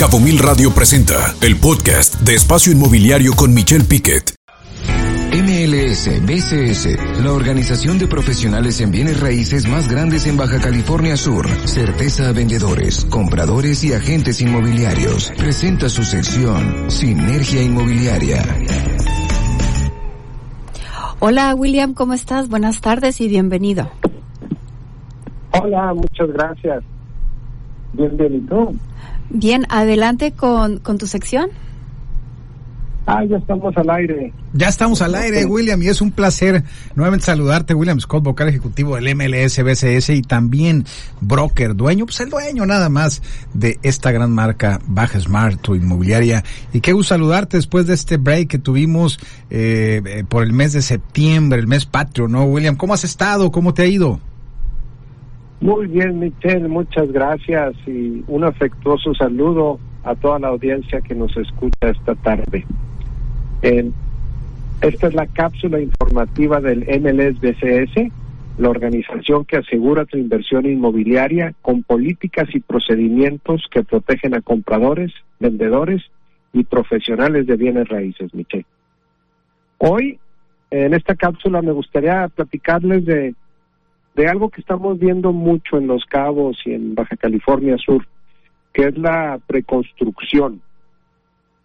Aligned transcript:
Cabo 0.00 0.18
Mil 0.18 0.38
Radio 0.38 0.70
presenta 0.70 1.34
el 1.42 1.60
podcast 1.60 2.22
de 2.22 2.34
Espacio 2.34 2.72
Inmobiliario 2.72 3.34
con 3.36 3.52
Michelle 3.52 3.84
Piquet. 3.84 4.34
MLS 5.30 6.08
BCS, 6.24 7.22
la 7.22 7.32
organización 7.32 7.98
de 7.98 8.06
profesionales 8.06 8.80
en 8.80 8.92
bienes 8.92 9.20
raíces 9.20 9.68
más 9.68 9.90
grandes 9.90 10.26
en 10.26 10.38
Baja 10.38 10.58
California 10.58 11.18
Sur. 11.18 11.46
Certeza 11.66 12.30
a 12.30 12.32
vendedores, 12.32 13.04
compradores 13.10 13.84
y 13.84 13.92
agentes 13.92 14.40
inmobiliarios. 14.40 15.32
Presenta 15.36 15.90
su 15.90 16.02
sección 16.02 16.90
Sinergia 16.90 17.62
Inmobiliaria. 17.62 18.42
Hola 21.18 21.54
William, 21.54 21.92
¿cómo 21.92 22.14
estás? 22.14 22.48
Buenas 22.48 22.80
tardes 22.80 23.20
y 23.20 23.28
bienvenido. 23.28 23.90
Hola, 25.52 25.92
muchas 25.92 26.32
gracias. 26.32 26.82
Bienvenido. 27.92 28.72
Bien, 29.30 29.66
adelante 29.70 30.32
con, 30.32 30.78
con 30.78 30.98
tu 30.98 31.06
sección. 31.06 31.50
Ah, 33.06 33.24
ya 33.24 33.38
estamos 33.38 33.76
al 33.76 33.90
aire. 33.90 34.32
Ya 34.52 34.68
estamos 34.68 35.02
al 35.02 35.14
aire, 35.14 35.44
William, 35.44 35.82
y 35.82 35.88
es 35.88 36.00
un 36.00 36.12
placer 36.12 36.62
nuevamente 36.94 37.26
saludarte, 37.26 37.74
William 37.74 37.98
Scott, 37.98 38.22
vocal 38.22 38.48
ejecutivo 38.48 38.96
del 38.96 39.16
MLS 39.16 39.62
BCS 39.62 40.10
y 40.10 40.22
también 40.22 40.84
broker, 41.20 41.74
dueño, 41.74 42.06
pues 42.06 42.20
el 42.20 42.30
dueño 42.30 42.66
nada 42.66 42.88
más 42.88 43.22
de 43.54 43.80
esta 43.82 44.12
gran 44.12 44.32
marca 44.32 44.80
Baja 44.86 45.18
Smart, 45.18 45.60
tu 45.60 45.74
inmobiliaria. 45.74 46.44
Y 46.72 46.80
qué 46.82 46.92
gusto 46.92 47.14
saludarte 47.14 47.56
después 47.56 47.86
de 47.86 47.94
este 47.94 48.16
break 48.16 48.48
que 48.48 48.58
tuvimos 48.58 49.18
eh, 49.50 50.02
eh, 50.04 50.24
por 50.28 50.44
el 50.44 50.52
mes 50.52 50.72
de 50.72 50.82
septiembre, 50.82 51.58
el 51.58 51.66
mes 51.66 51.86
patrio, 51.86 52.28
¿no, 52.28 52.44
William? 52.44 52.76
¿Cómo 52.76 52.94
has 52.94 53.02
estado? 53.02 53.50
¿Cómo 53.50 53.74
te 53.74 53.82
ha 53.82 53.86
ido? 53.86 54.20
Muy 55.60 55.88
bien, 55.88 56.18
Michelle, 56.18 56.68
muchas 56.68 57.12
gracias 57.12 57.74
y 57.86 58.24
un 58.28 58.44
afectuoso 58.44 59.14
saludo 59.14 59.78
a 60.04 60.14
toda 60.14 60.38
la 60.38 60.48
audiencia 60.48 61.02
que 61.02 61.14
nos 61.14 61.36
escucha 61.36 61.90
esta 61.90 62.14
tarde. 62.14 62.64
Esta 64.80 65.06
es 65.06 65.14
la 65.14 65.26
cápsula 65.26 65.78
informativa 65.78 66.62
del 66.62 66.86
MLS 67.00 67.38
BCS, 67.40 68.10
la 68.56 68.70
organización 68.70 69.44
que 69.44 69.58
asegura 69.58 70.06
tu 70.06 70.16
inversión 70.16 70.64
inmobiliaria 70.64 71.52
con 71.60 71.82
políticas 71.82 72.48
y 72.54 72.60
procedimientos 72.60 73.66
que 73.70 73.82
protegen 73.82 74.34
a 74.34 74.40
compradores, 74.40 75.12
vendedores 75.38 76.02
y 76.54 76.64
profesionales 76.64 77.46
de 77.46 77.56
bienes 77.56 77.86
raíces, 77.88 78.34
Michelle. 78.34 78.64
Hoy, 79.76 80.18
en 80.70 80.94
esta 80.94 81.14
cápsula, 81.14 81.60
me 81.60 81.72
gustaría 81.72 82.28
platicarles 82.28 83.04
de 83.04 83.34
de 84.14 84.28
algo 84.28 84.50
que 84.50 84.60
estamos 84.60 84.98
viendo 84.98 85.32
mucho 85.32 85.78
en 85.78 85.86
Los 85.86 86.04
Cabos 86.04 86.58
y 86.64 86.72
en 86.72 86.94
Baja 86.94 87.16
California 87.16 87.76
Sur, 87.78 88.06
que 88.72 88.88
es 88.88 88.98
la 88.98 89.38
preconstrucción 89.46 90.60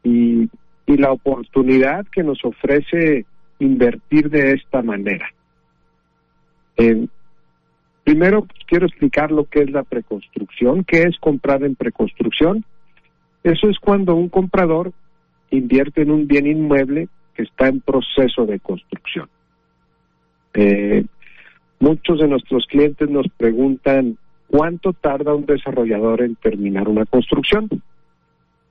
y, 0.04 0.50
la 0.88 1.12
oportunidad 1.12 2.06
que 2.08 2.24
nos 2.24 2.46
ofrece 2.46 3.26
invertir 3.60 4.30
de 4.30 4.54
esta 4.54 4.82
manera. 4.82 5.28
Primero 8.06 8.46
quiero 8.68 8.86
explicar 8.86 9.32
lo 9.32 9.46
que 9.46 9.62
es 9.62 9.72
la 9.72 9.82
preconstrucción, 9.82 10.84
qué 10.84 11.04
es 11.04 11.18
comprar 11.18 11.64
en 11.64 11.76
preconstrucción. 11.76 12.64
Eso 13.44 13.68
es 13.68 13.80
cuando 13.80 14.14
un 14.14 14.30
comprador 14.30 14.94
invierte 15.50 16.04
en 16.04 16.12
un 16.12 16.28
bien 16.28 16.46
inmueble 16.46 17.08
que 17.34 17.42
está 17.42 17.68
en 17.68 17.82
proceso 17.82 18.46
de 18.46 18.60
construcción. 18.60 19.28
Eh, 20.54 21.04
Muchos 21.80 22.20
de 22.20 22.28
nuestros 22.28 22.66
clientes 22.68 23.10
nos 23.10 23.28
preguntan 23.38 24.18
cuánto 24.48 24.94
tarda 24.94 25.34
un 25.34 25.46
desarrollador 25.46 26.22
en 26.22 26.36
terminar 26.36 26.88
una 26.88 27.06
construcción. 27.06 27.70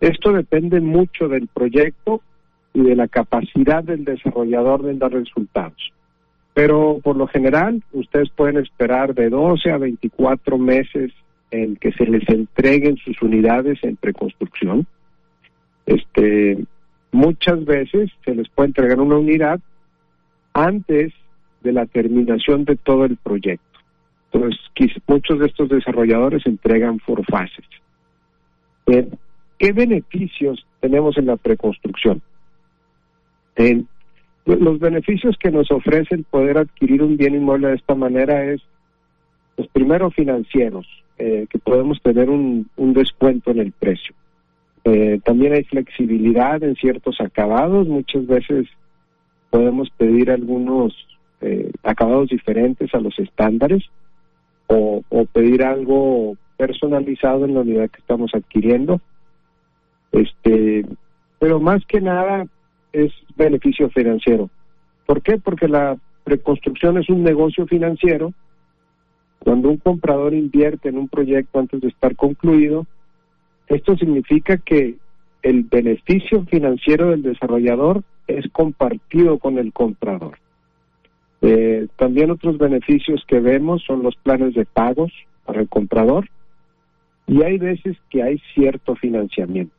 Esto 0.01 0.33
depende 0.33 0.81
mucho 0.81 1.29
del 1.29 1.49
proyecto 1.49 2.23
y 2.73 2.83
de 2.83 2.97
la 2.97 3.09
capacidad 3.09 3.85
del 3.85 4.05
desarrollador 4.05 4.83
de 4.83 4.95
dar 4.95 5.13
resultados. 5.13 5.93
Pero 6.55 7.01
por 7.03 7.17
lo 7.17 7.27
general, 7.27 7.83
ustedes 7.93 8.31
pueden 8.31 8.59
esperar 8.59 9.15
de 9.15 9.29
12 9.29 9.71
a 9.71 9.79
24 9.79 10.59
meses 10.59 11.13
en 11.51 11.77
que 11.77 11.93
se 11.93 12.07
les 12.07 12.29
entreguen 12.29 12.97
sus 12.97 13.21
unidades 13.23 13.79
en 13.83 13.97
preconstrucción. 13.97 14.87
Este, 15.87 16.59
muchas 17.13 17.65
veces 17.65 18.11
se 18.25 18.35
les 18.35 18.49
puede 18.49 18.69
entregar 18.69 19.01
una 19.01 19.17
unidad 19.17 19.61
antes 20.53 21.13
de 21.65 21.73
la 21.73 21.87
terminación 21.87 22.65
de 22.65 22.77
todo 22.77 23.05
el 23.05 23.17
proyecto. 23.17 23.81
Entonces, 24.31 24.61
muchos 25.07 25.39
de 25.41 25.47
estos 25.47 25.69
desarrolladores 25.69 26.47
entregan 26.47 26.99
por 26.99 27.25
fases. 27.25 27.65
¿Qué 28.85 29.73
beneficios 29.73 30.67
tenemos 30.81 31.17
en 31.19 31.27
la 31.27 31.37
preconstrucción? 31.37 32.23
los 34.47 34.79
beneficios 34.81 35.37
que 35.39 35.51
nos 35.51 35.71
ofrece 35.71 36.17
el 36.17 36.25
poder 36.25 36.59
adquirir 36.59 37.03
un 37.03 37.17
bien 37.17 37.35
inmueble 37.35 37.69
de 37.69 37.77
esta 37.77 37.95
manera 37.95 38.45
es, 38.45 38.61
pues, 39.57 39.69
primero 39.69 40.11
financieros, 40.11 40.87
eh, 41.19 41.47
que 41.49 41.59
podemos 41.59 42.03
tener 42.03 42.29
un, 42.29 42.69
descuento 42.77 43.53
en 43.53 43.61
el 43.61 43.73
precio. 43.73 44.15
Eh, 44.85 45.21
también 45.25 45.55
hay 45.55 45.65
flexibilidad 45.65 46.63
en 46.63 46.75
ciertos 46.75 47.21
acabados, 47.21 47.87
muchas 47.87 48.27
veces 48.27 48.67
podemos 49.51 49.89
pedir 49.91 50.31
algunos 50.31 50.93
eh, 51.45 51.71
acabados 51.83 52.31
diferentes 52.31 52.95
a 52.95 53.01
los 53.01 53.19
estándares 53.19 53.85
o, 54.67 55.03
pedir 55.33 55.63
algo 55.63 56.37
personalizado 56.57 57.45
en 57.45 57.55
la 57.55 57.61
unidad 57.61 57.91
que 57.91 58.01
estamos 58.01 58.35
adquiriendo. 58.35 59.01
Este, 60.13 60.87
pero 61.39 61.61
más 61.61 61.85
que 61.87 62.01
nada 62.01 62.47
es 62.93 63.13
beneficio 63.37 63.91
financiero. 63.91 64.49
¿Por 65.07 65.23
qué? 65.23 65.39
Porque 65.39 65.69
la 65.69 65.99
reconstrucción 66.25 66.97
es 66.97 67.11
un 67.11 67.23
negocio 67.23 67.67
financiero. 67.67 68.33
Cuando 69.41 69.69
un 69.69 69.77
comprador 69.77 70.33
invierte 70.33 70.89
en 70.89 70.97
un 70.97 71.09
proyecto 71.09 71.59
antes 71.59 71.81
de 71.83 71.89
estar 71.89 72.17
concluido, 72.17 72.87
esto 73.67 73.97
significa 73.97 74.57
que 74.57 74.95
el 75.43 75.65
beneficio 75.65 76.45
financiero 76.47 77.11
del 77.11 77.23
desarrollador 77.23 78.03
es 78.27 78.49
compartido 78.53 79.39
con 79.39 79.59
el 79.59 79.73
comprador. 79.73 80.39
Eh, 81.47 81.89
también 81.97 82.31
otros 82.31 82.57
beneficios 82.57 83.23
que 83.29 83.39
vemos 83.39 83.83
son 83.87 84.03
los 84.03 84.17
planes 84.17 84.55
de 84.55 84.65
pagos 84.65 85.13
para 85.45 85.61
el 85.61 85.69
comprador 85.69 86.31
y 87.27 87.43
hay 87.43 87.59
veces 87.59 87.99
que 88.09 88.23
hay 88.23 88.41
cierto 88.55 88.97
financiamiento. 88.97 89.75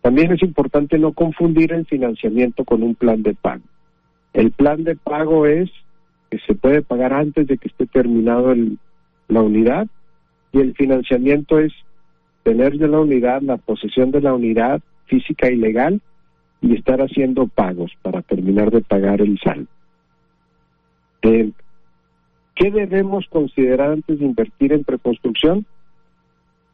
También 0.00 0.32
es 0.32 0.42
importante 0.42 0.98
no 0.98 1.12
confundir 1.12 1.74
el 1.74 1.84
financiamiento 1.84 2.64
con 2.64 2.82
un 2.82 2.94
plan 2.94 3.22
de 3.22 3.34
pago. 3.34 3.64
El 4.32 4.50
plan 4.50 4.82
de 4.82 4.96
pago 4.96 5.44
es 5.44 5.70
que 6.30 6.38
se 6.38 6.54
puede 6.54 6.80
pagar 6.80 7.12
antes 7.12 7.46
de 7.46 7.58
que 7.58 7.68
esté 7.68 7.84
terminado 7.84 8.54
la 9.28 9.42
unidad 9.42 9.88
y 10.52 10.60
el 10.60 10.74
financiamiento 10.74 11.58
es 11.58 11.74
tener 12.44 12.78
de 12.78 12.88
la 12.88 12.98
unidad 12.98 13.42
la 13.42 13.58
posesión 13.58 14.10
de 14.10 14.22
la 14.22 14.32
unidad 14.32 14.80
física 15.04 15.50
y 15.50 15.56
legal 15.56 16.00
y 16.62 16.76
estar 16.76 17.02
haciendo 17.02 17.46
pagos 17.46 17.92
para 18.00 18.22
terminar 18.22 18.70
de 18.70 18.80
pagar 18.80 19.20
el 19.20 19.38
saldo. 19.38 19.68
¿Qué 21.20 22.70
debemos 22.70 23.26
considerar 23.30 23.92
antes 23.92 24.18
de 24.18 24.24
invertir 24.24 24.72
en 24.72 24.84
preconstrucción? 24.84 25.66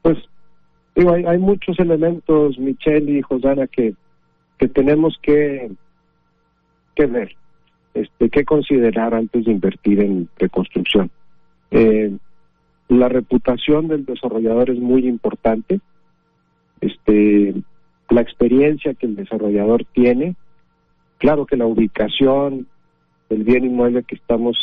Pues 0.02 0.18
digo, 0.94 1.12
hay, 1.12 1.38
muchos 1.38 1.78
elementos, 1.78 2.58
Michelle 2.58 3.18
y 3.18 3.22
Josana, 3.22 3.66
que, 3.66 3.94
que 4.58 4.68
tenemos 4.68 5.18
que, 5.22 5.70
que 6.94 7.06
ver, 7.06 7.36
este, 7.94 8.30
que 8.30 8.44
considerar 8.44 9.14
antes 9.14 9.44
de 9.44 9.52
invertir 9.52 10.00
en 10.00 10.28
preconstrucción. 10.36 11.10
Eh, 11.70 12.16
la 12.88 13.08
reputación 13.08 13.88
del 13.88 14.04
desarrollador 14.04 14.70
es 14.70 14.78
muy 14.78 15.06
importante. 15.06 15.80
Este, 16.80 17.54
la 18.10 18.20
experiencia 18.20 18.94
que 18.94 19.06
el 19.06 19.16
desarrollador 19.16 19.84
tiene. 19.92 20.36
Claro 21.18 21.46
que 21.46 21.56
la 21.56 21.66
ubicación, 21.66 22.66
el 23.30 23.44
bien 23.44 23.64
inmueble 23.64 24.02
que 24.04 24.16
estamos 24.16 24.56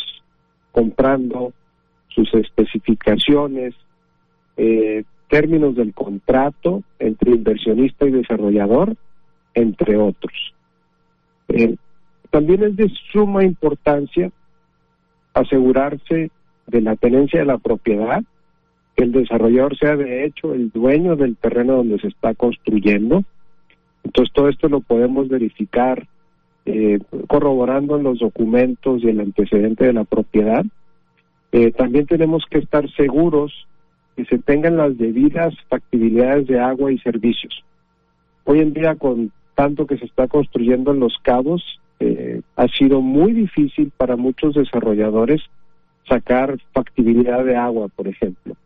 comprando, 0.72 1.52
sus 2.08 2.32
especificaciones, 2.34 3.74
eh, 4.56 5.04
términos 5.28 5.74
del 5.74 5.92
contrato 5.92 6.82
entre 6.98 7.32
inversionista 7.32 8.06
y 8.06 8.12
desarrollador, 8.12 8.96
entre 9.54 9.96
otros. 9.96 10.54
Eh, 11.48 11.76
también 12.30 12.62
es 12.62 12.76
de 12.76 12.90
suma 13.12 13.44
importancia 13.44 14.30
asegurarse 15.34 16.30
de 16.66 16.80
la 16.80 16.96
tenencia 16.96 17.40
de 17.40 17.46
la 17.46 17.58
propiedad, 17.58 18.22
que 18.96 19.04
el 19.04 19.12
desarrollador 19.12 19.76
sea 19.76 19.96
de 19.96 20.24
hecho 20.24 20.54
el 20.54 20.70
dueño 20.70 21.16
del 21.16 21.36
terreno 21.36 21.76
donde 21.76 21.98
se 21.98 22.08
está 22.08 22.34
construyendo. 22.34 23.24
Entonces 24.04 24.32
todo 24.32 24.48
esto 24.48 24.68
lo 24.68 24.80
podemos 24.80 25.28
verificar 25.28 26.06
eh, 26.66 26.98
corroborando 27.28 27.98
los 27.98 28.18
documentos 28.20 29.02
y 29.02 29.08
el 29.08 29.20
antecedente 29.20 29.86
de 29.86 29.92
la 29.92 30.04
propiedad. 30.04 30.64
Eh, 31.52 31.70
también 31.72 32.06
tenemos 32.06 32.44
que 32.50 32.58
estar 32.58 32.90
seguros 32.92 33.66
que 34.16 34.24
se 34.24 34.38
tengan 34.38 34.76
las 34.76 34.96
debidas 34.96 35.54
factibilidades 35.68 36.46
de 36.46 36.58
agua 36.60 36.92
y 36.92 36.98
servicios. 36.98 37.64
hoy 38.44 38.60
en 38.60 38.72
día 38.72 38.94
con 38.94 39.32
tanto 39.54 39.86
que 39.86 39.96
se 39.98 40.04
está 40.04 40.26
construyendo 40.26 40.92
en 40.92 41.00
los 41.00 41.16
cabos, 41.22 41.80
eh, 42.00 42.40
ha 42.56 42.68
sido 42.68 43.00
muy 43.00 43.32
difícil 43.32 43.92
para 43.96 44.16
muchos 44.16 44.54
desarrolladores 44.54 45.42
sacar 46.08 46.58
factibilidad 46.72 47.44
de 47.44 47.56
agua, 47.56 47.88
por 47.94 48.08
ejemplo. 48.08 48.56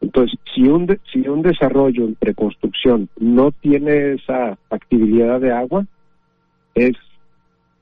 Entonces, 0.00 0.38
si 0.54 0.62
un, 0.68 0.98
si 1.12 1.20
un 1.28 1.42
desarrollo 1.42 2.04
en 2.04 2.14
preconstrucción 2.14 3.08
no 3.18 3.52
tiene 3.52 4.14
esa 4.14 4.58
factibilidad 4.68 5.40
de 5.40 5.52
agua, 5.52 5.86
es 6.74 6.96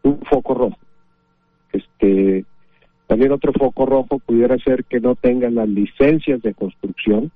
un 0.02 0.20
foco 0.22 0.54
rojo. 0.54 0.78
Este, 1.72 2.44
también 3.06 3.32
otro 3.32 3.52
foco 3.52 3.86
rojo 3.86 4.18
pudiera 4.18 4.56
ser 4.58 4.84
que 4.84 5.00
no 5.00 5.14
tengan 5.14 5.56
las 5.56 5.68
licencias 5.68 6.42
de 6.42 6.54
construcción. 6.54 7.30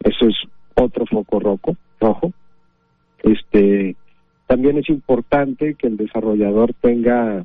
Eso 0.00 0.26
es 0.28 0.36
otro 0.74 1.06
foco 1.06 1.40
rojo. 1.40 1.76
rojo. 2.00 2.32
Este, 3.22 3.96
también 4.46 4.78
es 4.78 4.88
importante 4.88 5.74
que 5.74 5.88
el 5.88 5.96
desarrollador 5.96 6.72
tenga 6.80 7.44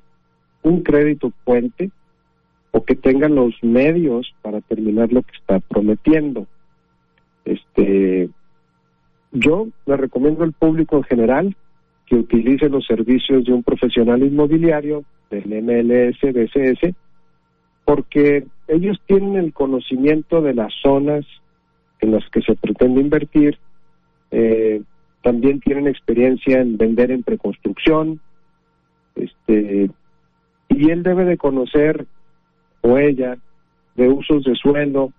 un 0.62 0.81
crédito 0.83 1.31
puente 1.44 1.92
o 2.71 2.83
que 2.83 2.95
tenga 2.95 3.27
los 3.27 3.54
medios 3.62 4.33
para 4.42 4.62
terminar 4.62 5.12
lo 5.12 5.21
que 5.21 5.36
está 5.38 5.60
prometiendo. 5.60 6.48
Este, 7.45 8.30
yo 9.31 9.68
le 9.86 9.98
recomiendo 9.98 10.44
al 10.44 10.54
público 10.54 10.98
en 10.98 11.04
general 11.04 11.56
que 12.05 12.15
utilice 12.15 12.69
los 12.69 12.85
servicios 12.85 13.45
de 13.45 13.53
un 13.53 13.63
profesional 13.63 14.23
inmobiliario 14.23 15.03
del 15.29 15.63
MLS, 15.63 16.19
BCS, 16.21 16.95
porque 17.85 18.45
ellos 18.67 19.00
tienen 19.05 19.35
el 19.35 19.53
conocimiento 19.53 20.41
de 20.41 20.53
las 20.53 20.73
zonas 20.81 21.25
en 22.00 22.11
las 22.11 22.27
que 22.29 22.41
se 22.41 22.55
pretende 22.55 23.01
invertir, 23.01 23.57
eh, 24.31 24.81
también 25.21 25.59
tienen 25.61 25.88
experiencia 25.88 26.59
en 26.59 26.77
vender 26.77 27.11
en 27.11 27.23
preconstrucción, 27.23 28.19
este, 29.15 29.89
y 30.69 30.89
él 30.89 31.03
debe 31.03 31.23
de 31.23 31.38
conocer, 31.38 32.05
o 32.81 32.97
ella, 32.97 33.38
de 33.95 34.09
usos 34.09 34.44
de 34.44 34.55
suelo, 34.55 35.13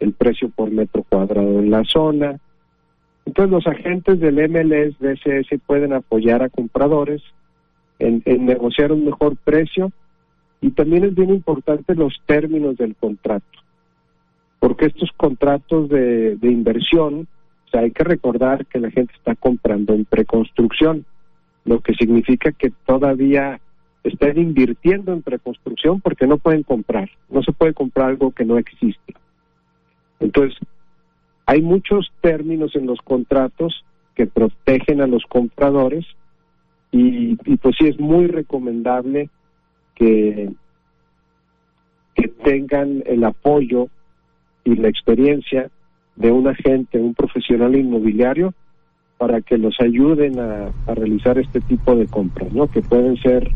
el 0.00 0.12
precio 0.12 0.50
por 0.50 0.70
metro 0.70 1.04
cuadrado 1.04 1.60
en 1.60 1.70
la 1.70 1.84
zona. 1.84 2.38
Entonces 3.26 3.50
los 3.50 3.66
agentes 3.66 4.20
del 4.20 4.36
MLS, 4.48 4.98
BCS 4.98 5.60
pueden 5.66 5.92
apoyar 5.92 6.42
a 6.42 6.48
compradores 6.48 7.22
en, 7.98 8.22
negociar 8.44 8.92
un 8.92 9.04
mejor 9.04 9.36
precio 9.36 9.92
y 10.60 10.70
también 10.70 11.04
es 11.04 11.14
bien 11.14 11.30
importante 11.30 11.94
los 11.94 12.14
términos 12.26 12.76
del 12.76 12.94
contrato, 12.96 13.58
porque 14.58 14.86
estos 14.86 15.10
contratos 15.16 15.88
de, 15.88 16.36
de 16.36 16.50
inversión, 16.50 17.28
o 17.66 17.70
sea, 17.70 17.82
hay 17.82 17.90
que 17.90 18.04
recordar 18.04 18.66
que 18.66 18.80
la 18.80 18.90
gente 18.90 19.12
está 19.14 19.34
comprando 19.34 19.94
en 19.94 20.04
preconstrucción, 20.04 21.04
lo 21.64 21.80
que 21.80 21.94
significa 21.94 22.52
que 22.52 22.72
todavía 22.86 23.60
están 24.04 24.38
invirtiendo 24.38 25.12
en 25.12 25.22
preconstrucción 25.22 26.00
porque 26.00 26.26
no 26.26 26.36
pueden 26.36 26.62
comprar, 26.62 27.10
no 27.30 27.42
se 27.42 27.52
puede 27.52 27.72
comprar 27.72 28.10
algo 28.10 28.32
que 28.32 28.44
no 28.44 28.58
existe. 28.58 29.14
Entonces, 30.20 30.58
hay 31.46 31.62
muchos 31.62 32.10
términos 32.20 32.74
en 32.74 32.86
los 32.86 33.00
contratos 33.00 33.84
que 34.14 34.26
protegen 34.26 35.00
a 35.00 35.06
los 35.06 35.24
compradores 35.24 36.06
y, 36.90 37.34
pues 37.56 37.74
sí 37.78 37.88
es 37.88 37.98
muy 37.98 38.28
recomendable 38.28 39.28
que, 39.96 40.52
que 42.14 42.28
tengan 42.28 43.02
el 43.06 43.24
apoyo 43.24 43.88
y 44.62 44.76
la 44.76 44.88
experiencia 44.88 45.70
de 46.14 46.30
un 46.30 46.46
agente, 46.46 47.00
un 47.00 47.14
profesional 47.14 47.74
inmobiliario 47.74 48.54
para 49.18 49.40
que 49.40 49.58
los 49.58 49.74
ayuden 49.80 50.38
a, 50.38 50.68
a 50.86 50.94
realizar 50.94 51.38
este 51.38 51.60
tipo 51.60 51.96
de 51.96 52.06
compras, 52.06 52.52
¿no? 52.52 52.68
Que 52.68 52.80
pueden 52.80 53.16
ser 53.16 53.50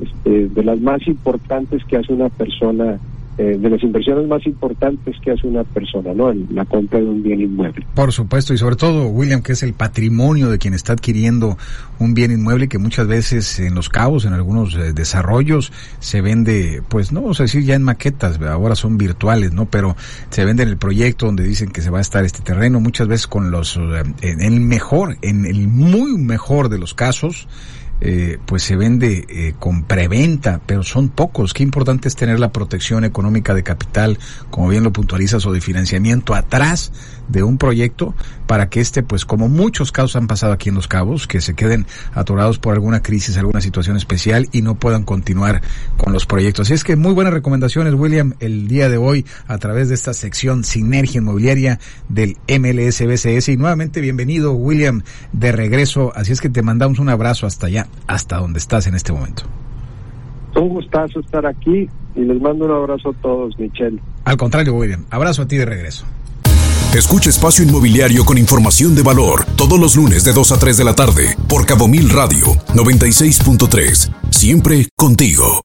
este, 0.00 0.48
de 0.48 0.64
las 0.64 0.80
más 0.80 1.06
importantes 1.06 1.84
que 1.84 1.96
hace 1.96 2.12
una 2.12 2.28
persona 2.28 2.98
eh, 3.36 3.56
de 3.58 3.68
las 3.68 3.82
inversiones 3.82 4.28
más 4.28 4.46
importantes 4.46 5.16
que 5.20 5.32
hace 5.32 5.48
una 5.48 5.64
persona, 5.64 6.14
¿no? 6.14 6.32
la 6.50 6.64
compra 6.64 7.00
de 7.00 7.06
un 7.06 7.20
bien 7.20 7.40
inmueble. 7.40 7.84
Por 7.94 8.12
supuesto, 8.12 8.54
y 8.54 8.58
sobre 8.58 8.76
todo, 8.76 9.08
William, 9.08 9.42
que 9.42 9.52
es 9.52 9.62
el 9.64 9.74
patrimonio 9.74 10.50
de 10.50 10.58
quien 10.58 10.72
está 10.72 10.92
adquiriendo 10.92 11.58
un 11.98 12.14
bien 12.14 12.30
inmueble 12.30 12.68
que 12.68 12.78
muchas 12.78 13.08
veces 13.08 13.58
en 13.58 13.74
los 13.74 13.88
cabos, 13.88 14.24
en 14.24 14.34
algunos 14.34 14.76
eh, 14.76 14.92
desarrollos, 14.92 15.72
se 15.98 16.20
vende, 16.20 16.82
pues 16.88 17.10
no 17.10 17.22
vamos 17.22 17.40
a 17.40 17.44
decir 17.44 17.64
ya 17.64 17.74
en 17.74 17.82
maquetas, 17.82 18.40
ahora 18.40 18.76
son 18.76 18.98
virtuales, 18.98 19.52
¿no? 19.52 19.66
Pero 19.66 19.96
se 20.30 20.44
vende 20.44 20.62
en 20.62 20.68
el 20.68 20.76
proyecto 20.76 21.26
donde 21.26 21.42
dicen 21.42 21.70
que 21.70 21.82
se 21.82 21.90
va 21.90 21.98
a 21.98 22.02
estar 22.02 22.24
este 22.24 22.42
terreno, 22.42 22.78
muchas 22.78 23.08
veces 23.08 23.26
con 23.26 23.50
los, 23.50 23.76
eh, 23.76 24.04
en 24.22 24.40
el 24.42 24.60
mejor, 24.60 25.16
en 25.22 25.44
el 25.44 25.66
muy 25.66 26.16
mejor 26.18 26.68
de 26.68 26.78
los 26.78 26.94
casos, 26.94 27.48
eh, 28.00 28.38
pues 28.46 28.62
se 28.62 28.76
vende 28.76 29.24
eh, 29.28 29.54
con 29.58 29.84
preventa, 29.84 30.60
pero 30.66 30.82
son 30.82 31.08
pocos. 31.08 31.54
Qué 31.54 31.62
importante 31.62 32.08
es 32.08 32.16
tener 32.16 32.38
la 32.40 32.52
protección 32.52 33.04
económica 33.04 33.54
de 33.54 33.62
capital, 33.62 34.18
como 34.50 34.68
bien 34.68 34.84
lo 34.84 34.92
puntualizas, 34.92 35.46
o 35.46 35.52
de 35.52 35.60
financiamiento 35.60 36.34
atrás 36.34 36.92
de 37.28 37.42
un 37.42 37.58
proyecto 37.58 38.14
para 38.46 38.68
que 38.68 38.80
este, 38.80 39.02
pues 39.02 39.24
como 39.24 39.48
muchos 39.48 39.92
casos 39.92 40.16
han 40.16 40.26
pasado 40.26 40.52
aquí 40.52 40.68
en 40.68 40.74
Los 40.74 40.88
Cabos, 40.88 41.26
que 41.26 41.40
se 41.40 41.54
queden 41.54 41.86
atorados 42.12 42.58
por 42.58 42.74
alguna 42.74 43.02
crisis, 43.02 43.36
alguna 43.38 43.60
situación 43.60 43.96
especial 43.96 44.48
y 44.52 44.62
no 44.62 44.74
puedan 44.74 45.04
continuar 45.04 45.62
con 45.96 46.12
los 46.12 46.26
proyectos. 46.26 46.66
Así 46.66 46.74
es 46.74 46.84
que 46.84 46.96
muy 46.96 47.14
buenas 47.14 47.32
recomendaciones, 47.32 47.94
William, 47.94 48.34
el 48.40 48.68
día 48.68 48.88
de 48.88 48.98
hoy 48.98 49.24
a 49.46 49.58
través 49.58 49.88
de 49.88 49.94
esta 49.94 50.12
sección 50.12 50.64
Sinergia 50.64 51.18
Inmobiliaria 51.18 51.80
del 52.08 52.36
MLSBCS. 52.48 53.48
Y 53.48 53.56
nuevamente 53.56 54.00
bienvenido, 54.00 54.52
William, 54.52 55.02
de 55.32 55.52
regreso. 55.52 56.12
Así 56.14 56.32
es 56.32 56.40
que 56.40 56.50
te 56.50 56.62
mandamos 56.62 56.98
un 56.98 57.08
abrazo 57.08 57.46
hasta 57.46 57.66
allá, 57.66 57.83
hasta 58.06 58.38
donde 58.38 58.58
estás 58.58 58.86
en 58.86 58.94
este 58.94 59.12
momento. 59.12 59.44
Un 60.56 60.68
gustazo 60.68 61.20
estar 61.20 61.46
aquí 61.46 61.88
y 62.14 62.20
les 62.20 62.40
mando 62.40 62.66
un 62.66 62.70
abrazo 62.70 63.10
a 63.10 63.22
todos, 63.22 63.58
Michelle. 63.58 64.00
Al 64.24 64.36
contrario, 64.36 64.74
William, 64.74 65.04
abrazo 65.10 65.42
a 65.42 65.48
ti 65.48 65.56
de 65.56 65.64
regreso. 65.64 66.04
Escucha 66.94 67.28
Espacio 67.28 67.64
Inmobiliario 67.64 68.24
con 68.24 68.38
información 68.38 68.94
de 68.94 69.02
valor 69.02 69.44
todos 69.56 69.80
los 69.80 69.96
lunes 69.96 70.22
de 70.22 70.32
2 70.32 70.52
a 70.52 70.58
3 70.60 70.76
de 70.76 70.84
la 70.84 70.94
tarde 70.94 71.36
por 71.48 71.66
Cabo 71.66 71.88
Mil 71.88 72.08
Radio 72.08 72.54
96.3. 72.72 74.12
Siempre 74.30 74.88
contigo. 74.96 75.60